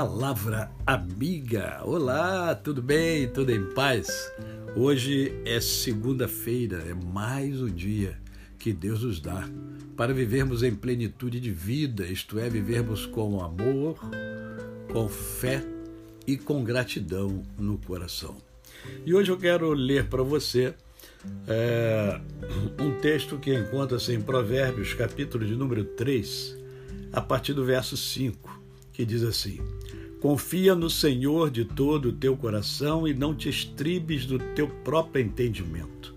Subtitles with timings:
[0.00, 1.82] Palavra amiga.
[1.84, 3.28] Olá, tudo bem?
[3.28, 4.32] Tudo em paz?
[4.74, 8.18] Hoje é segunda-feira, é mais um dia
[8.58, 9.46] que Deus nos dá
[9.98, 13.98] para vivermos em plenitude de vida, isto é, vivermos com amor,
[14.90, 15.62] com fé
[16.26, 18.38] e com gratidão no coração.
[19.04, 20.72] E hoje eu quero ler para você
[21.46, 22.18] é,
[22.82, 26.56] um texto que encontra-se em Provérbios, capítulo de número 3,
[27.12, 28.59] a partir do verso 5,
[28.92, 29.60] que diz assim:
[30.20, 35.24] Confia no Senhor de todo o teu coração e não te estribes do teu próprio
[35.24, 36.14] entendimento.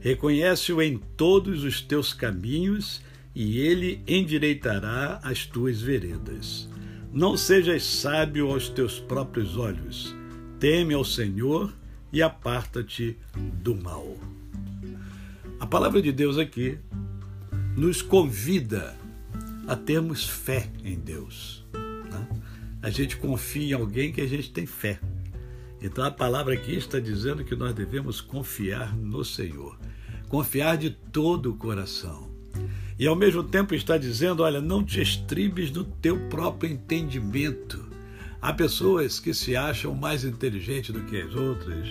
[0.00, 3.02] Reconhece-o em todos os teus caminhos
[3.34, 6.66] e ele endireitará as tuas veredas.
[7.12, 10.16] Não sejas sábio aos teus próprios olhos.
[10.58, 11.72] Teme ao Senhor
[12.10, 13.18] e aparta-te
[13.62, 14.16] do mal.
[15.60, 16.78] A palavra de Deus aqui
[17.76, 18.96] nos convida
[19.68, 21.62] a termos fé em Deus
[22.82, 24.98] a gente confia em alguém que a gente tem fé.
[25.80, 29.78] Então a palavra aqui está dizendo que nós devemos confiar no Senhor,
[30.28, 32.30] confiar de todo o coração.
[32.98, 37.84] E ao mesmo tempo está dizendo: olha, não te estribes no teu próprio entendimento.
[38.40, 41.88] Há pessoas que se acham mais inteligentes do que as outras,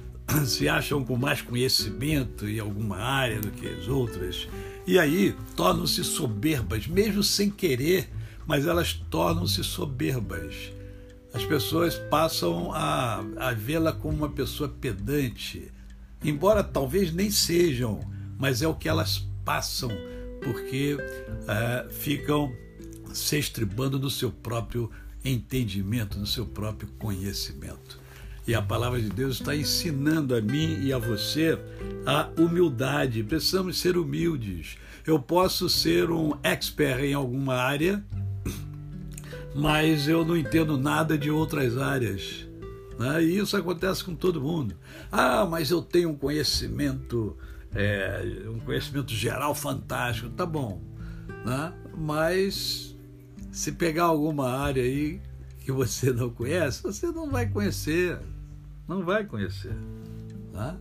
[0.46, 4.48] se acham com mais conhecimento em alguma área do que as outras,
[4.86, 8.08] e aí tornam-se soberbas, mesmo sem querer
[8.50, 10.72] mas elas tornam-se soberbas.
[11.32, 15.70] As pessoas passam a, a vê-la como uma pessoa pedante,
[16.24, 18.00] embora talvez nem sejam,
[18.36, 19.88] mas é o que elas passam,
[20.42, 20.98] porque
[21.46, 22.52] é, ficam
[23.12, 24.90] se estribando no seu próprio
[25.24, 28.00] entendimento, no seu próprio conhecimento.
[28.48, 31.56] E a palavra de Deus está ensinando a mim e a você
[32.04, 33.22] a humildade.
[33.22, 34.76] Precisamos ser humildes.
[35.06, 38.04] Eu posso ser um expert em alguma área,
[39.54, 42.46] mas eu não entendo nada de outras áreas.
[42.98, 43.24] Né?
[43.24, 44.76] E isso acontece com todo mundo.
[45.10, 47.36] Ah, mas eu tenho um conhecimento,
[47.74, 50.28] é, um conhecimento geral fantástico.
[50.30, 50.82] Tá bom.
[51.44, 51.72] Né?
[51.96, 52.96] Mas
[53.50, 55.20] se pegar alguma área aí
[55.60, 58.18] que você não conhece, você não vai conhecer.
[58.86, 59.74] Não vai conhecer.
[60.52, 60.76] Né?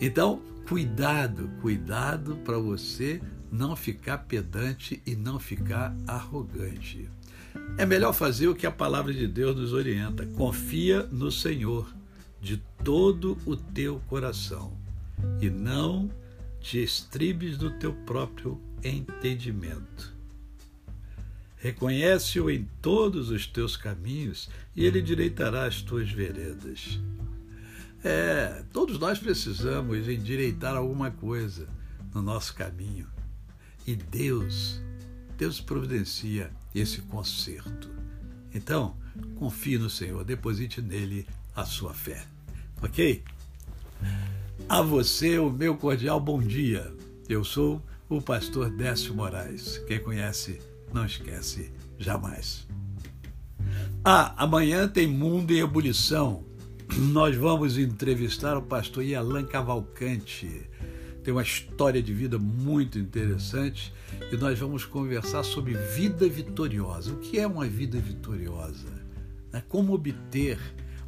[0.00, 7.08] Então, cuidado, cuidado para você não ficar pedante e não ficar arrogante.
[7.76, 10.26] É melhor fazer o que a palavra de Deus nos orienta.
[10.26, 11.92] Confia no Senhor
[12.40, 14.72] de todo o teu coração
[15.40, 16.10] e não
[16.60, 20.16] te estribes do teu próprio entendimento.
[21.56, 27.00] Reconhece-o em todos os teus caminhos e ele direitará as tuas veredas.
[28.04, 31.68] É, todos nós precisamos endireitar alguma coisa
[32.14, 33.08] no nosso caminho.
[33.88, 34.82] E Deus
[35.38, 37.88] Deus providencia esse conserto.
[38.54, 38.94] Então,
[39.36, 41.26] confie no Senhor, deposite nele
[41.56, 42.26] a sua fé.
[42.82, 43.22] Ok?
[44.68, 46.92] A você, o meu cordial bom dia.
[47.30, 49.78] Eu sou o pastor Décio Moraes.
[49.86, 50.58] Quem conhece,
[50.92, 52.66] não esquece jamais.
[54.04, 56.44] Ah, amanhã tem Mundo em Ebulição.
[56.94, 60.68] Nós vamos entrevistar o pastor Ialan Cavalcante
[61.22, 63.92] tem uma história de vida muito interessante
[64.32, 67.12] e nós vamos conversar sobre vida vitoriosa.
[67.12, 68.88] O que é uma vida vitoriosa?
[69.52, 69.62] Né?
[69.68, 70.58] Como obter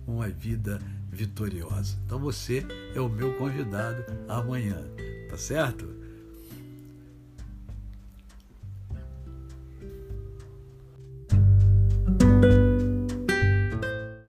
[0.07, 0.79] uma vida
[1.11, 1.97] vitoriosa?
[2.07, 4.83] Então você é o meu convidado amanhã,
[5.29, 5.89] tá certo?